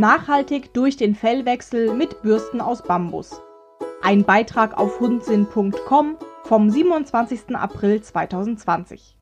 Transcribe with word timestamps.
Nachhaltig 0.00 0.72
durch 0.72 0.96
den 0.96 1.14
Fellwechsel 1.14 1.92
mit 1.92 2.22
Bürsten 2.22 2.62
aus 2.62 2.82
Bambus. 2.82 3.38
Ein 4.00 4.24
Beitrag 4.24 4.78
auf 4.78 4.98
hundsinn.com 4.98 6.16
vom 6.44 6.70
27. 6.70 7.54
April 7.54 8.00
2020. 8.00 9.18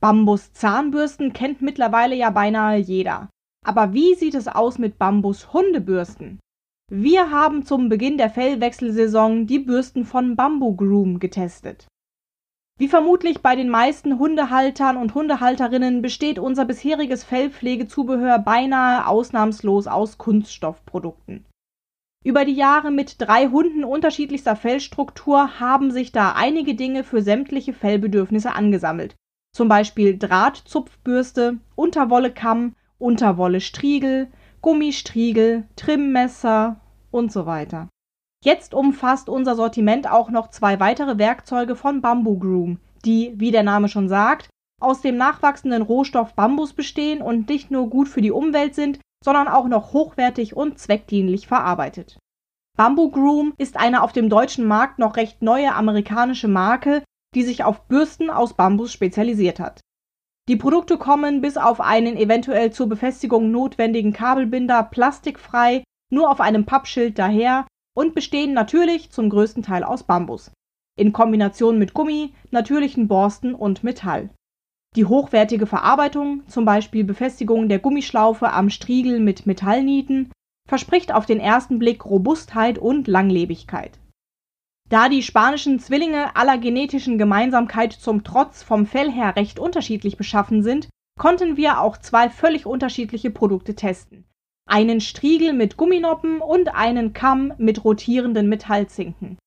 Bambus 0.00 0.52
Zahnbürsten 0.52 1.32
kennt 1.32 1.60
mittlerweile 1.60 2.14
ja 2.14 2.30
beinahe 2.30 2.76
jeder. 2.76 3.30
Aber 3.64 3.94
wie 3.94 4.14
sieht 4.14 4.36
es 4.36 4.46
aus 4.46 4.78
mit 4.78 4.96
Bambus 4.96 5.52
Hundebürsten? 5.52 6.38
Wir 6.88 7.32
haben 7.32 7.64
zum 7.64 7.88
Beginn 7.88 8.16
der 8.16 8.30
Fellwechselsaison 8.30 9.48
die 9.48 9.58
Bürsten 9.58 10.04
von 10.04 10.36
Bamboo 10.36 10.76
Groom 10.76 11.18
getestet. 11.18 11.88
Wie 12.78 12.88
vermutlich 12.88 13.40
bei 13.40 13.56
den 13.56 13.70
meisten 13.70 14.18
Hundehaltern 14.18 14.98
und 14.98 15.14
Hundehalterinnen 15.14 16.02
besteht 16.02 16.38
unser 16.38 16.66
bisheriges 16.66 17.24
Fellpflegezubehör 17.24 18.38
beinahe 18.38 19.06
ausnahmslos 19.06 19.86
aus 19.86 20.18
Kunststoffprodukten. 20.18 21.46
Über 22.22 22.44
die 22.44 22.54
Jahre 22.54 22.90
mit 22.90 23.16
drei 23.18 23.48
Hunden 23.48 23.82
unterschiedlichster 23.82 24.56
Fellstruktur 24.56 25.58
haben 25.58 25.90
sich 25.90 26.12
da 26.12 26.32
einige 26.32 26.74
Dinge 26.74 27.02
für 27.02 27.22
sämtliche 27.22 27.72
Fellbedürfnisse 27.72 28.52
angesammelt. 28.52 29.14
Zum 29.54 29.68
Beispiel 29.68 30.18
Drahtzupfbürste, 30.18 31.58
Unterwollekamm, 31.76 32.74
Unterwolle-Striegel, 32.98 34.28
Gummistriegel, 34.60 35.66
Trimmmesser 35.76 36.80
und 37.10 37.32
so 37.32 37.46
weiter. 37.46 37.88
Jetzt 38.46 38.74
umfasst 38.74 39.28
unser 39.28 39.56
Sortiment 39.56 40.08
auch 40.08 40.30
noch 40.30 40.50
zwei 40.50 40.78
weitere 40.78 41.18
Werkzeuge 41.18 41.74
von 41.74 42.00
Bamboo 42.00 42.38
Groom, 42.38 42.78
die, 43.04 43.34
wie 43.34 43.50
der 43.50 43.64
Name 43.64 43.88
schon 43.88 44.08
sagt, 44.08 44.50
aus 44.80 45.00
dem 45.00 45.16
nachwachsenden 45.16 45.82
Rohstoff 45.82 46.34
Bambus 46.34 46.72
bestehen 46.72 47.22
und 47.22 47.48
nicht 47.48 47.72
nur 47.72 47.90
gut 47.90 48.06
für 48.06 48.20
die 48.20 48.30
Umwelt 48.30 48.76
sind, 48.76 49.00
sondern 49.24 49.48
auch 49.48 49.66
noch 49.66 49.92
hochwertig 49.92 50.56
und 50.56 50.78
zweckdienlich 50.78 51.48
verarbeitet. 51.48 52.18
Bamboo 52.78 53.10
Groom 53.10 53.52
ist 53.58 53.76
eine 53.76 54.04
auf 54.04 54.12
dem 54.12 54.28
deutschen 54.28 54.64
Markt 54.68 55.00
noch 55.00 55.16
recht 55.16 55.42
neue 55.42 55.74
amerikanische 55.74 56.46
Marke, 56.46 57.02
die 57.34 57.42
sich 57.42 57.64
auf 57.64 57.88
Bürsten 57.88 58.30
aus 58.30 58.54
Bambus 58.54 58.92
spezialisiert 58.92 59.58
hat. 59.58 59.80
Die 60.48 60.54
Produkte 60.54 60.98
kommen 60.98 61.40
bis 61.40 61.56
auf 61.56 61.80
einen 61.80 62.16
eventuell 62.16 62.70
zur 62.70 62.88
Befestigung 62.88 63.50
notwendigen 63.50 64.12
Kabelbinder 64.12 64.84
plastikfrei 64.84 65.82
nur 66.12 66.30
auf 66.30 66.40
einem 66.40 66.64
Pappschild 66.64 67.18
daher 67.18 67.66
und 67.96 68.14
bestehen 68.14 68.52
natürlich 68.52 69.10
zum 69.10 69.30
größten 69.30 69.62
Teil 69.62 69.82
aus 69.82 70.02
Bambus, 70.02 70.52
in 70.98 71.12
Kombination 71.12 71.78
mit 71.78 71.94
Gummi, 71.94 72.34
natürlichen 72.50 73.08
Borsten 73.08 73.54
und 73.54 73.82
Metall. 73.82 74.28
Die 74.96 75.06
hochwertige 75.06 75.66
Verarbeitung, 75.66 76.46
zum 76.46 76.64
Beispiel 76.64 77.04
Befestigung 77.04 77.68
der 77.68 77.78
Gummischlaufe 77.78 78.52
am 78.52 78.70
Striegel 78.70 79.18
mit 79.20 79.46
Metallnieten, 79.46 80.30
verspricht 80.68 81.12
auf 81.12 81.26
den 81.26 81.40
ersten 81.40 81.78
Blick 81.78 82.04
Robustheit 82.04 82.78
und 82.78 83.08
Langlebigkeit. 83.08 83.98
Da 84.88 85.08
die 85.08 85.22
spanischen 85.22 85.78
Zwillinge 85.78 86.36
aller 86.36 86.58
genetischen 86.58 87.18
Gemeinsamkeit 87.18 87.92
zum 87.92 88.24
Trotz 88.24 88.62
vom 88.62 88.86
Fell 88.86 89.10
her 89.10 89.36
recht 89.36 89.58
unterschiedlich 89.58 90.16
beschaffen 90.16 90.62
sind, 90.62 90.88
konnten 91.18 91.56
wir 91.56 91.80
auch 91.80 91.96
zwei 91.96 92.28
völlig 92.28 92.66
unterschiedliche 92.66 93.30
Produkte 93.30 93.74
testen. 93.74 94.26
Einen 94.68 95.00
Striegel 95.00 95.52
mit 95.52 95.76
Gumminoppen 95.76 96.40
und 96.40 96.74
einen 96.74 97.12
Kamm 97.12 97.52
mit 97.56 97.84
rotierenden 97.84 98.48
Metallzinken. 98.48 99.38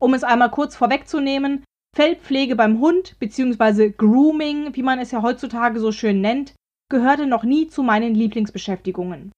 Um 0.00 0.14
es 0.14 0.24
einmal 0.24 0.50
kurz 0.50 0.76
vorwegzunehmen, 0.76 1.62
Fellpflege 1.94 2.56
beim 2.56 2.80
Hund 2.80 3.18
bzw. 3.18 3.90
Grooming, 3.90 4.74
wie 4.74 4.82
man 4.82 4.98
es 4.98 5.10
ja 5.10 5.22
heutzutage 5.22 5.78
so 5.78 5.92
schön 5.92 6.20
nennt, 6.20 6.54
gehörte 6.90 7.26
noch 7.26 7.44
nie 7.44 7.66
zu 7.66 7.82
meinen 7.82 8.14
Lieblingsbeschäftigungen. 8.14 9.32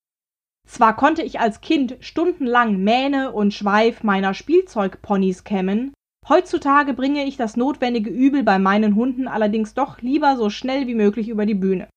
Zwar 0.69 0.97
konnte 0.97 1.23
ich 1.23 1.41
als 1.41 1.61
Kind 1.61 1.97
stundenlang 2.01 2.77
Mähne 2.79 3.33
und 3.33 3.53
Schweif 3.53 4.05
meiner 4.05 4.35
Spielzeugponys 4.35 5.45
kämmen, 5.45 5.93
heutzutage 6.29 6.95
bringe 6.95 7.25
ich 7.25 7.37
das 7.37 7.57
notwendige 7.57 8.11
Übel 8.11 8.43
bei 8.45 8.59
meinen 8.59 8.95
Hunden 8.95 9.27
allerdings 9.27 9.75
doch 9.75 10.01
lieber 10.01 10.37
so 10.37 10.51
schnell 10.51 10.87
wie 10.87 10.95
möglich 10.95 11.29
über 11.29 11.47
die 11.47 11.55
Bühne. 11.55 11.89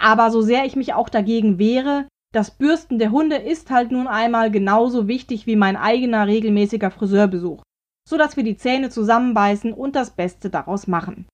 Aber 0.00 0.30
so 0.30 0.40
sehr 0.40 0.64
ich 0.64 0.76
mich 0.76 0.94
auch 0.94 1.10
dagegen 1.10 1.58
wehre, 1.58 2.08
das 2.32 2.52
Bürsten 2.52 2.98
der 2.98 3.10
Hunde 3.10 3.36
ist 3.36 3.70
halt 3.70 3.92
nun 3.92 4.06
einmal 4.06 4.50
genauso 4.50 5.08
wichtig 5.08 5.46
wie 5.46 5.56
mein 5.56 5.76
eigener 5.76 6.26
regelmäßiger 6.26 6.90
Friseurbesuch, 6.90 7.62
so 8.08 8.16
dass 8.16 8.36
wir 8.36 8.44
die 8.44 8.56
Zähne 8.56 8.88
zusammenbeißen 8.88 9.74
und 9.74 9.94
das 9.96 10.10
Beste 10.12 10.48
daraus 10.48 10.86
machen. 10.86 11.26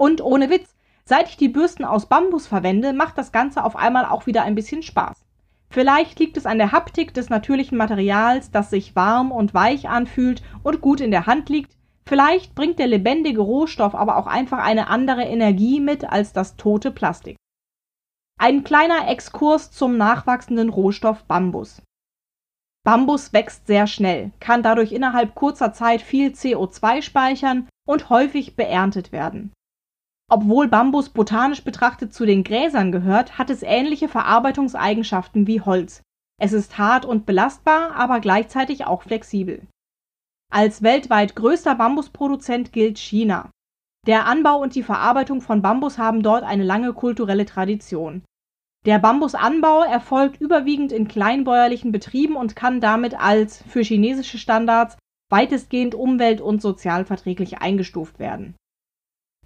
Und 0.00 0.20
ohne 0.20 0.50
Witz, 0.50 0.74
seit 1.04 1.28
ich 1.28 1.36
die 1.36 1.48
Bürsten 1.48 1.84
aus 1.84 2.06
Bambus 2.06 2.48
verwende, 2.48 2.92
macht 2.92 3.16
das 3.18 3.30
Ganze 3.30 3.62
auf 3.62 3.76
einmal 3.76 4.04
auch 4.04 4.26
wieder 4.26 4.42
ein 4.42 4.56
bisschen 4.56 4.82
Spaß. 4.82 5.24
Vielleicht 5.70 6.18
liegt 6.18 6.36
es 6.36 6.46
an 6.46 6.58
der 6.58 6.72
Haptik 6.72 7.14
des 7.14 7.28
natürlichen 7.28 7.78
Materials, 7.78 8.50
das 8.50 8.70
sich 8.70 8.96
warm 8.96 9.30
und 9.30 9.54
weich 9.54 9.88
anfühlt 9.88 10.42
und 10.64 10.80
gut 10.80 11.00
in 11.00 11.12
der 11.12 11.26
Hand 11.26 11.50
liegt. 11.50 11.76
Vielleicht 12.06 12.54
bringt 12.54 12.78
der 12.78 12.86
lebendige 12.88 13.42
Rohstoff 13.42 13.94
aber 13.94 14.16
auch 14.16 14.26
einfach 14.26 14.58
eine 14.58 14.88
andere 14.88 15.22
Energie 15.22 15.78
mit 15.78 16.10
als 16.10 16.32
das 16.32 16.56
tote 16.56 16.90
Plastik. 16.90 17.36
Ein 18.40 18.62
kleiner 18.62 19.08
Exkurs 19.08 19.72
zum 19.72 19.96
nachwachsenden 19.96 20.68
Rohstoff 20.68 21.24
Bambus. 21.24 21.82
Bambus 22.84 23.32
wächst 23.32 23.66
sehr 23.66 23.88
schnell, 23.88 24.30
kann 24.38 24.62
dadurch 24.62 24.92
innerhalb 24.92 25.34
kurzer 25.34 25.72
Zeit 25.72 26.02
viel 26.02 26.30
CO2 26.30 27.02
speichern 27.02 27.68
und 27.84 28.10
häufig 28.10 28.54
beerntet 28.54 29.10
werden. 29.10 29.52
Obwohl 30.30 30.68
Bambus 30.68 31.08
botanisch 31.08 31.64
betrachtet 31.64 32.14
zu 32.14 32.26
den 32.26 32.44
Gräsern 32.44 32.92
gehört, 32.92 33.38
hat 33.38 33.50
es 33.50 33.64
ähnliche 33.64 34.08
Verarbeitungseigenschaften 34.08 35.48
wie 35.48 35.60
Holz. 35.60 36.02
Es 36.40 36.52
ist 36.52 36.78
hart 36.78 37.04
und 37.04 37.26
belastbar, 37.26 37.96
aber 37.96 38.20
gleichzeitig 38.20 38.86
auch 38.86 39.02
flexibel. 39.02 39.66
Als 40.52 40.82
weltweit 40.82 41.34
größter 41.34 41.74
Bambusproduzent 41.74 42.72
gilt 42.72 42.98
China. 42.98 43.50
Der 44.06 44.26
Anbau 44.26 44.62
und 44.62 44.74
die 44.74 44.82
Verarbeitung 44.82 45.40
von 45.40 45.60
Bambus 45.62 45.98
haben 45.98 46.22
dort 46.22 46.44
eine 46.44 46.64
lange 46.64 46.92
kulturelle 46.92 47.44
Tradition. 47.44 48.22
Der 48.86 48.98
Bambusanbau 48.98 49.82
erfolgt 49.82 50.40
überwiegend 50.40 50.92
in 50.92 51.08
kleinbäuerlichen 51.08 51.92
Betrieben 51.92 52.36
und 52.36 52.56
kann 52.56 52.80
damit 52.80 53.18
als 53.18 53.62
für 53.68 53.82
chinesische 53.82 54.38
Standards 54.38 54.96
weitestgehend 55.30 55.94
umwelt- 55.94 56.40
und 56.40 56.62
sozialverträglich 56.62 57.58
eingestuft 57.58 58.18
werden 58.18 58.54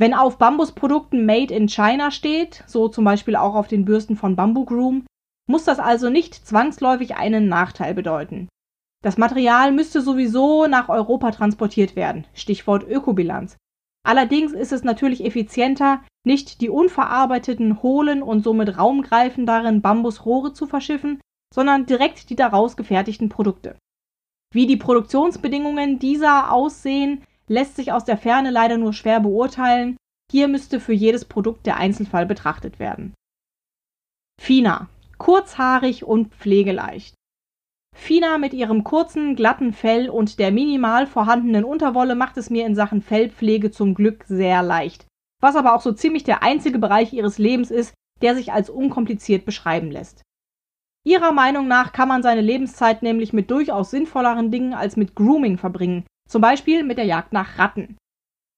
wenn 0.02 0.14
auf 0.14 0.38
Bambusprodukten 0.38 1.26
Made 1.26 1.54
in 1.54 1.69
China 1.69 2.10
steht, 2.10 2.64
so 2.66 2.88
zum 2.88 3.04
Beispiel 3.04 3.36
auch 3.36 3.54
auf 3.54 3.69
den 3.69 3.84
Bürsten 3.84 4.16
von 4.16 4.36
Bamboo 4.36 4.64
Groom, 4.64 5.06
muss 5.48 5.64
das 5.64 5.78
also 5.78 6.08
nicht 6.10 6.34
zwangsläufig 6.34 7.14
einen 7.14 7.48
Nachteil 7.48 7.94
bedeuten. 7.94 8.48
Das 9.04 9.16
Material 9.16 9.72
müsste 9.72 10.00
sowieso 10.00 10.66
nach 10.66 10.88
Europa 10.88 11.30
transportiert 11.32 11.94
werden, 11.94 12.26
Stichwort 12.34 12.82
Ökobilanz. 12.82 13.56
Allerdings 14.04 14.52
ist 14.52 14.72
es 14.72 14.82
natürlich 14.82 15.24
effizienter, 15.24 16.02
nicht 16.24 16.60
die 16.60 16.68
unverarbeiteten, 16.68 17.82
hohlen 17.82 18.22
und 18.22 18.42
somit 18.42 18.76
raumgreifenderen 18.76 19.80
Bambusrohre 19.80 20.52
zu 20.52 20.66
verschiffen, 20.66 21.20
sondern 21.54 21.86
direkt 21.86 22.30
die 22.30 22.36
daraus 22.36 22.76
gefertigten 22.76 23.28
Produkte. 23.28 23.76
Wie 24.52 24.66
die 24.66 24.76
Produktionsbedingungen 24.76 25.98
dieser 25.98 26.52
aussehen, 26.52 27.24
lässt 27.48 27.76
sich 27.76 27.92
aus 27.92 28.04
der 28.04 28.18
Ferne 28.18 28.50
leider 28.50 28.76
nur 28.76 28.92
schwer 28.92 29.20
beurteilen, 29.20 29.96
hier 30.30 30.48
müsste 30.48 30.80
für 30.80 30.94
jedes 30.94 31.24
Produkt 31.24 31.66
der 31.66 31.76
Einzelfall 31.76 32.26
betrachtet 32.26 32.78
werden. 32.78 33.14
Fina. 34.40 34.88
Kurzhaarig 35.19 36.04
und 36.04 36.34
pflegeleicht. 36.34 37.14
Fina 37.94 38.38
mit 38.38 38.53
ihrem 38.53 38.84
kurzen, 38.84 39.36
glatten 39.36 39.72
Fell 39.72 40.10
und 40.10 40.38
der 40.38 40.50
minimal 40.50 41.06
vorhandenen 41.06 41.64
Unterwolle 41.64 42.14
macht 42.14 42.36
es 42.36 42.50
mir 42.50 42.66
in 42.66 42.75
Sachen 42.75 43.00
Fellpflege 43.00 43.70
zum 43.70 43.94
Glück 43.94 44.25
sehr 44.26 44.62
leicht, 44.62 45.06
was 45.41 45.56
aber 45.56 45.75
auch 45.75 45.81
so 45.81 45.93
ziemlich 45.93 46.25
der 46.25 46.43
einzige 46.43 46.78
Bereich 46.78 47.12
ihres 47.12 47.38
Lebens 47.38 47.70
ist, 47.70 47.94
der 48.20 48.34
sich 48.34 48.52
als 48.52 48.70
unkompliziert 48.70 49.44
beschreiben 49.44 49.90
lässt. 49.90 50.22
Ihrer 51.05 51.32
Meinung 51.32 51.69
nach 51.69 51.93
kann 51.93 52.08
man 52.08 52.22
seine 52.22 52.40
Lebenszeit 52.40 53.02
nämlich 53.02 53.32
mit 53.32 53.50
durchaus 53.50 53.90
sinnvolleren 53.90 54.50
Dingen 54.50 54.75
als 54.75 54.96
mit 54.96 55.14
Grooming 55.14 55.58
verbringen, 55.58 56.05
zum 56.28 56.40
Beispiel 56.43 56.84
mit 56.84 56.99
der 56.99 57.06
Jagd 57.06 57.32
nach 57.32 57.58
Ratten. 57.58 57.96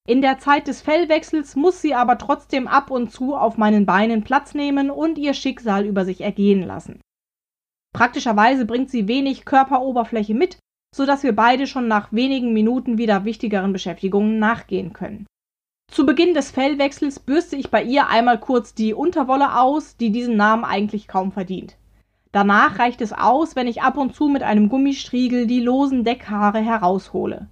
In 0.06 0.20
der 0.20 0.38
Zeit 0.38 0.68
des 0.68 0.82
Fellwechsels 0.82 1.56
muss 1.56 1.80
sie 1.80 1.94
aber 1.94 2.18
trotzdem 2.18 2.68
ab 2.68 2.90
und 2.90 3.10
zu 3.10 3.34
auf 3.34 3.56
meinen 3.56 3.86
Beinen 3.86 4.22
Platz 4.22 4.52
nehmen 4.52 4.90
und 4.90 5.16
ihr 5.16 5.32
Schicksal 5.32 5.86
über 5.86 6.04
sich 6.04 6.20
ergehen 6.20 6.62
lassen. 6.62 7.00
Praktischerweise 7.94 8.66
bringt 8.66 8.90
sie 8.90 9.08
wenig 9.08 9.44
Körperoberfläche 9.44 10.34
mit, 10.34 10.58
so 10.94 11.06
dass 11.06 11.22
wir 11.22 11.34
beide 11.34 11.66
schon 11.66 11.88
nach 11.88 12.12
wenigen 12.12 12.52
Minuten 12.52 12.98
wieder 12.98 13.24
wichtigeren 13.24 13.72
Beschäftigungen 13.72 14.38
nachgehen 14.38 14.92
können. 14.92 15.26
Zu 15.90 16.04
Beginn 16.04 16.34
des 16.34 16.50
Fellwechsels 16.50 17.20
bürste 17.20 17.56
ich 17.56 17.70
bei 17.70 17.82
ihr 17.82 18.08
einmal 18.08 18.40
kurz 18.40 18.74
die 18.74 18.94
Unterwolle 18.94 19.58
aus, 19.58 19.96
die 19.96 20.10
diesen 20.10 20.36
Namen 20.36 20.64
eigentlich 20.64 21.06
kaum 21.06 21.30
verdient. 21.30 21.76
Danach 22.32 22.80
reicht 22.80 23.00
es 23.00 23.12
aus, 23.12 23.54
wenn 23.54 23.68
ich 23.68 23.82
ab 23.82 23.96
und 23.96 24.14
zu 24.14 24.28
mit 24.28 24.42
einem 24.42 24.68
Gummistriegel 24.68 25.46
die 25.46 25.60
losen 25.60 26.02
Deckhaare 26.02 26.58
heraushole. 26.58 27.48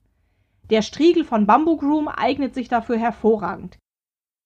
Der 0.70 0.82
Striegel 0.82 1.24
von 1.24 1.46
Bamboo 1.46 1.76
Groom 1.76 2.08
eignet 2.08 2.54
sich 2.54 2.68
dafür 2.68 2.98
hervorragend. 2.98 3.78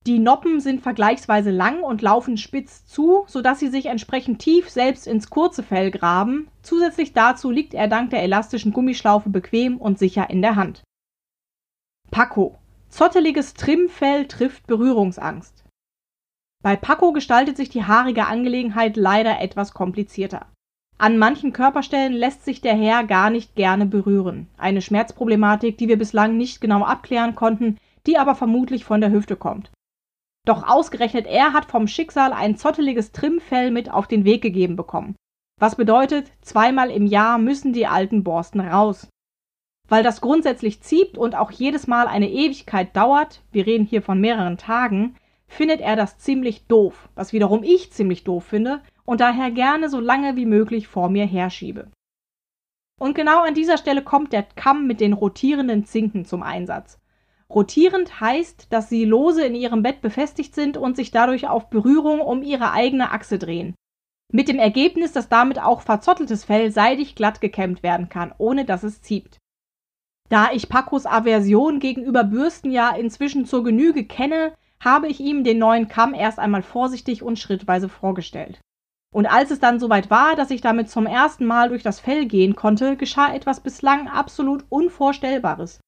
Die 0.07 0.21
Noppen 0.21 0.61
sind 0.61 0.83
vergleichsweise 0.83 1.51
lang 1.51 1.83
und 1.83 2.01
laufen 2.01 2.37
spitz 2.37 2.87
zu, 2.87 3.25
sodass 3.27 3.59
sie 3.59 3.67
sich 3.67 3.87
entsprechend 3.87 4.39
tief 4.39 4.71
selbst 4.71 5.09
ins 5.09 5.31
kurze 5.31 5.65
Fell 5.65 5.91
graben. 5.91 6.47
Zusätzlich 6.63 7.13
dazu 7.13 7.51
liegt 7.51 7.75
er 7.75 7.89
dank 7.89 8.11
der 8.11 8.23
elastischen 8.23 8.73
Gummischlaufe 8.73 9.31
bequem 9.31 9.79
und 9.79 9.99
sicher 9.99 10.31
in 10.31 10.43
der 10.43 10.55
Hand. 10.55 10.85
Paco. 12.13 12.57
Zotteliges 12.89 13.55
Trimmfell 13.55 14.27
trifft 14.29 14.69
Berührungsangst. 14.69 15.65
Bei 16.63 16.77
Paco 16.77 17.13
gestaltet 17.13 17.57
sich 17.57 17.69
die 17.69 17.83
haarige 17.83 18.27
Angelegenheit 18.27 18.97
leider 18.97 19.41
etwas 19.41 19.75
komplizierter. 19.75 20.47
An 20.99 21.19
manchen 21.19 21.53
Körperstellen 21.53 22.13
lässt 22.13 22.45
sich 22.45 22.61
der 22.61 22.77
Herr 22.77 23.03
gar 23.03 23.31
nicht 23.31 23.57
gerne 23.57 23.87
berühren. 23.87 24.47
Eine 24.57 24.83
Schmerzproblematik, 24.83 25.77
die 25.79 25.89
wir 25.89 25.99
bislang 25.99 26.37
nicht 26.37 26.61
genau 26.61 26.85
abklären 26.85 27.35
konnten, 27.35 27.77
die 28.07 28.19
aber 28.19 28.37
vermutlich 28.37 28.85
von 28.85 29.01
der 29.01 29.11
Hüfte 29.11 29.35
kommt. 29.35 29.73
Doch 30.47 30.67
ausgerechnet 30.67 31.27
er 31.27 31.53
hat 31.53 31.67
vom 31.67 31.89
Schicksal 31.89 32.33
ein 32.33 32.57
zotteliges 32.57 33.13
Trimmfell 33.13 33.71
mit 33.71 33.91
auf 33.91 34.07
den 34.07 34.25
Weg 34.25 34.43
gegeben 34.43 34.77
bekommen. 34.77 35.17
Was 35.61 35.75
bedeutet, 35.75 36.31
zweimal 36.41 36.91
im 36.91 37.07
Jahr 37.07 37.39
müssen 37.39 37.73
die 37.73 37.87
alten 37.87 38.23
Borsten 38.23 38.61
raus. 38.61 39.09
Weil 39.89 40.03
das 40.03 40.21
grundsätzlich 40.21 40.83
zieht 40.83 41.19
und 41.19 41.35
auch 41.35 41.51
jedes 41.51 41.87
Mal 41.87 42.07
eine 42.07 42.31
Ewigkeit 42.31 42.97
dauert, 42.97 43.43
wir 43.53 43.67
reden 43.67 43.85
hier 43.85 44.03
von 44.03 44.21
mehreren 44.21 44.57
Tagen, 44.57 45.17
findet 45.49 45.81
er 45.81 45.97
das 45.97 46.19
ziemlich 46.19 46.67
doof, 46.67 47.09
was 47.15 47.33
wiederum 47.33 47.63
ich 47.63 47.93
ziemlich 47.93 48.25
doof 48.25 48.45
finde 48.45 48.83
und 49.05 49.21
daher 49.21 49.51
gerne 49.51 49.89
so 49.89 50.01
lange 50.01 50.37
wie 50.37 50.47
möglich 50.47 50.89
vor 50.89 51.09
mir 51.09 51.27
herschiebe. 51.27 51.91
Und 53.01 53.15
genau 53.15 53.43
an 53.43 53.55
dieser 53.55 53.79
Stelle 53.79 54.03
kommt 54.03 54.33
der 54.33 54.43
Kamm 54.43 54.87
mit 54.87 55.01
den 55.01 55.13
rotierenden 55.13 55.85
Zinken 55.85 56.25
zum 56.25 56.43
Einsatz. 56.43 56.99
Rotierend 57.49 58.21
heißt, 58.21 58.73
dass 58.73 58.89
sie 58.89 59.05
lose 59.05 59.45
in 59.45 59.55
ihrem 59.55 59.83
Bett 59.83 60.01
befestigt 60.01 60.55
sind 60.55 60.77
und 60.77 60.97
sich 60.97 61.11
dadurch 61.11 61.49
auf 61.49 61.71
Berührung 61.71 62.21
um 62.21 62.43
ihre 62.43 62.73
eigene 62.73 63.13
Achse 63.13 63.39
drehen. 63.39 63.75
Mit 64.33 64.49
dem 64.49 64.59
Ergebnis, 64.59 65.13
dass 65.13 65.29
damit 65.29 65.61
auch 65.61 65.83
verzotteltes 65.83 66.45
Fell 66.45 66.73
seidig 66.73 67.15
glatt 67.15 67.41
gekämmt 67.41 67.83
werden 67.83 68.09
kann, 68.09 68.35
ohne 68.39 68.65
dass 68.65 68.83
es 68.83 69.01
zieht. 69.01 69.39
Da 70.29 70.51
ich 70.53 70.69
Pacos 70.69 71.07
Aversion 71.07 71.79
gegenüber 71.79 72.25
Bürsten 72.25 72.73
ja 72.73 72.91
inzwischen 72.91 73.47
zur 73.47 73.63
Genüge 73.63 74.05
kenne, 74.05 74.55
habe 74.81 75.07
ich 75.07 75.21
ihm 75.21 75.45
den 75.45 75.59
neuen 75.59 75.87
Kamm 75.87 76.15
erst 76.15 76.41
einmal 76.41 76.63
vorsichtig 76.63 77.23
und 77.23 77.39
schrittweise 77.39 77.89
vorgestellt. 77.89 78.61
Und 79.15 79.27
als 79.27 79.53
es 79.53 79.61
dann 79.61 79.79
soweit 79.79 80.11
war, 80.11 80.35
dass 80.35 80.51
ich 80.51 80.61
damit 80.61 80.91
zum 80.91 81.07
ersten 81.07 81.47
Mal 81.47 81.69
durch 81.69 81.85
das 81.85 82.01
Fell 82.01 82.27
gehen 82.27 82.57
konnte, 82.57 82.97
geschah 82.97 83.33
etwas 83.33 83.61
bislang 83.61 84.09
absolut 84.09 84.65
Unvorstellbares. 84.69 85.81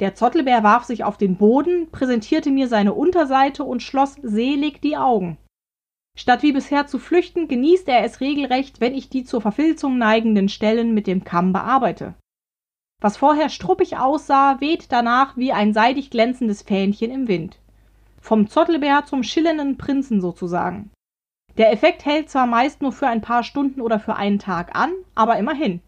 Der 0.00 0.14
Zottelbär 0.14 0.62
warf 0.62 0.84
sich 0.84 1.02
auf 1.02 1.18
den 1.18 1.36
Boden, 1.36 1.90
präsentierte 1.90 2.50
mir 2.50 2.68
seine 2.68 2.94
Unterseite 2.94 3.64
und 3.64 3.82
schloss 3.82 4.14
selig 4.22 4.80
die 4.80 4.96
Augen. 4.96 5.38
Statt 6.16 6.42
wie 6.42 6.52
bisher 6.52 6.86
zu 6.86 6.98
flüchten, 6.98 7.48
genießt 7.48 7.88
er 7.88 8.04
es 8.04 8.20
regelrecht, 8.20 8.80
wenn 8.80 8.94
ich 8.94 9.08
die 9.08 9.24
zur 9.24 9.40
Verfilzung 9.40 9.98
neigenden 9.98 10.48
Stellen 10.48 10.94
mit 10.94 11.06
dem 11.06 11.24
Kamm 11.24 11.52
bearbeite. 11.52 12.14
Was 13.00 13.16
vorher 13.16 13.48
struppig 13.48 13.96
aussah, 13.96 14.60
weht 14.60 14.90
danach 14.90 15.36
wie 15.36 15.52
ein 15.52 15.72
seidig 15.72 16.10
glänzendes 16.10 16.62
Fähnchen 16.62 17.12
im 17.12 17.28
Wind. 17.28 17.58
Vom 18.20 18.48
Zottelbär 18.48 19.04
zum 19.06 19.22
schillernden 19.22 19.78
Prinzen 19.78 20.20
sozusagen. 20.20 20.90
Der 21.56 21.72
Effekt 21.72 22.04
hält 22.04 22.30
zwar 22.30 22.46
meist 22.46 22.82
nur 22.82 22.92
für 22.92 23.06
ein 23.06 23.20
paar 23.20 23.44
Stunden 23.44 23.80
oder 23.80 24.00
für 24.00 24.16
einen 24.16 24.38
Tag 24.38 24.74
an, 24.74 24.92
aber 25.14 25.38
immerhin. 25.38 25.80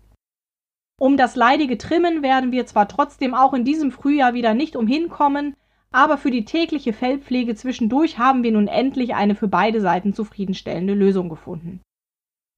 Um 1.00 1.16
das 1.16 1.34
leidige 1.34 1.78
Trimmen 1.78 2.22
werden 2.22 2.52
wir 2.52 2.66
zwar 2.66 2.86
trotzdem 2.86 3.34
auch 3.34 3.54
in 3.54 3.64
diesem 3.64 3.90
Frühjahr 3.90 4.34
wieder 4.34 4.52
nicht 4.52 4.76
umhinkommen, 4.76 5.56
aber 5.92 6.18
für 6.18 6.30
die 6.30 6.44
tägliche 6.44 6.92
Fellpflege 6.92 7.54
zwischendurch 7.54 8.18
haben 8.18 8.42
wir 8.42 8.52
nun 8.52 8.68
endlich 8.68 9.14
eine 9.14 9.34
für 9.34 9.48
beide 9.48 9.80
Seiten 9.80 10.12
zufriedenstellende 10.12 10.92
Lösung 10.92 11.30
gefunden. 11.30 11.80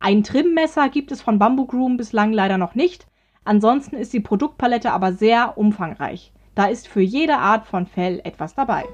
Ein 0.01 0.25
Trimmmesser 0.25 0.89
gibt 0.89 1.13
es 1.13 1.23
von 1.23 1.39
Bamboo 1.39 1.67
Groom 1.67 1.97
bislang 1.97 2.33
leider 2.33 2.59
noch 2.59 2.75
nicht, 2.75 3.07
ansonsten 3.45 3.95
ist 3.95 4.13
die 4.13 4.19
Produktpalette 4.19 4.91
aber 4.91 5.13
sehr 5.13 5.57
umfangreich. 5.57 6.33
Da 6.57 6.67
ist 6.67 6.89
für 6.89 7.01
jede 7.01 7.37
Art 7.37 7.65
von 7.65 7.87
Fell 7.87 8.21
etwas 8.25 8.57
dabei. 8.57 8.85